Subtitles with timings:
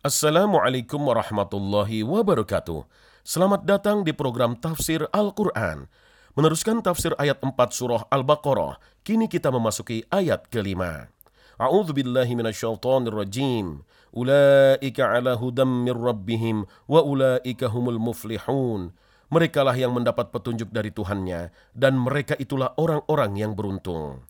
[0.00, 2.88] Assalamualaikum warahmatullahi wabarakatuh.
[3.20, 5.92] Selamat datang di program Tafsir Al-Quran.
[6.32, 11.12] Meneruskan tafsir ayat 4 surah Al-Baqarah, kini kita memasuki ayat kelima.
[11.60, 13.84] A'udzu billahi minasyaitonir rajim.
[14.16, 18.96] Ulaika ala hudam mir rabbihim wa ulaika humul muflihun.
[19.28, 24.24] Merekalah yang mendapat petunjuk dari Tuhannya dan mereka itulah orang-orang yang beruntung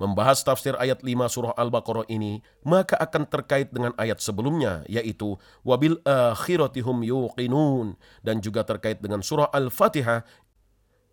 [0.00, 6.00] membahas tafsir ayat 5 surah Al-Baqarah ini, maka akan terkait dengan ayat sebelumnya, yaitu wabil
[6.08, 10.24] akhiratihum yuqinun, dan juga terkait dengan surah Al-Fatihah,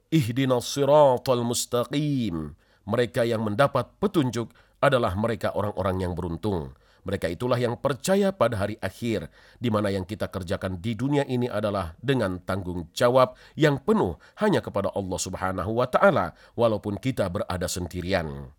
[0.07, 2.55] ihdinas siratal mustaqim.
[2.87, 6.71] Mereka yang mendapat petunjuk adalah mereka orang-orang yang beruntung.
[7.07, 9.31] Mereka itulah yang percaya pada hari akhir,
[9.63, 14.59] di mana yang kita kerjakan di dunia ini adalah dengan tanggung jawab yang penuh hanya
[14.59, 18.51] kepada Allah Subhanahu wa Ta'ala, walaupun kita berada sendirian.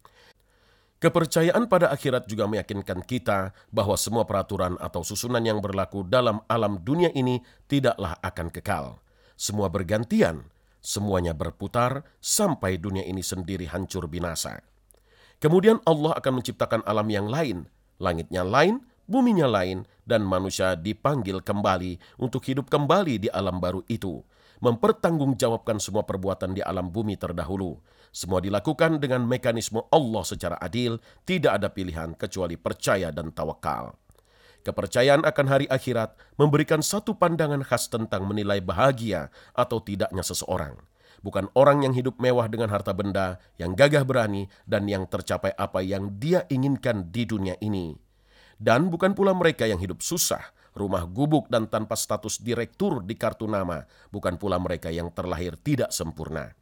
[0.98, 6.82] Kepercayaan pada akhirat juga meyakinkan kita bahwa semua peraturan atau susunan yang berlaku dalam alam
[6.82, 7.38] dunia ini
[7.70, 8.98] tidaklah akan kekal.
[9.38, 10.50] Semua bergantian,
[10.82, 14.58] semuanya berputar sampai dunia ini sendiri hancur binasa.
[15.38, 17.70] Kemudian Allah akan menciptakan alam yang lain,
[18.02, 24.26] langitnya lain, buminya lain, dan manusia dipanggil kembali untuk hidup kembali di alam baru itu,
[24.58, 27.78] mempertanggungjawabkan semua perbuatan di alam bumi terdahulu
[28.08, 30.96] semua dilakukan dengan mekanisme Allah secara adil,
[31.28, 33.96] tidak ada pilihan kecuali percaya dan tawakal.
[34.64, 40.76] Kepercayaan akan hari akhirat memberikan satu pandangan khas tentang menilai bahagia atau tidaknya seseorang.
[41.18, 45.82] Bukan orang yang hidup mewah dengan harta benda, yang gagah berani, dan yang tercapai apa
[45.82, 47.98] yang dia inginkan di dunia ini.
[48.58, 50.42] Dan bukan pula mereka yang hidup susah,
[50.78, 53.84] rumah gubuk dan tanpa status direktur di kartu nama,
[54.14, 56.54] bukan pula mereka yang terlahir tidak sempurna.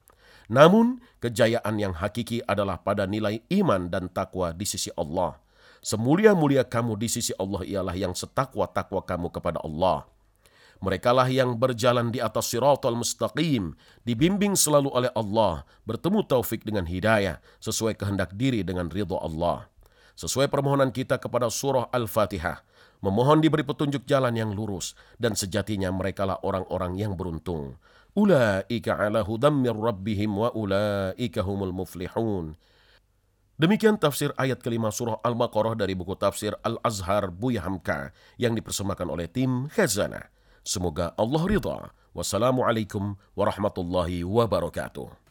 [0.48, 5.36] Namun, kejayaan yang hakiki adalah pada nilai iman dan takwa di sisi Allah.
[5.82, 10.06] Semulia-mulia kamu di sisi Allah ialah yang setakwa-takwa kamu kepada Allah.
[10.76, 13.72] Merekalah yang berjalan di atas siratal mustaqim,
[14.04, 19.72] dibimbing selalu oleh Allah, bertemu taufik dengan hidayah, sesuai kehendak diri dengan ridho Allah.
[20.16, 22.64] Sesuai permohonan kita kepada surah Al-Fatihah,
[23.04, 27.76] memohon diberi petunjuk jalan yang lurus, dan sejatinya merekalah orang-orang yang beruntung.
[28.16, 32.56] Ulaika ala hudam min rabbihim wa ulaika humul muflihun.
[33.60, 39.28] Demikian tafsir ayat kelima surah Al-Baqarah dari buku tafsir Al-Azhar Buya Hamka yang dipersembahkan oleh
[39.28, 40.32] tim Khazanah.
[40.64, 41.78] Semoga Allah ridha.
[42.16, 45.25] Wassalamualaikum warahmatullahi wabarakatuh.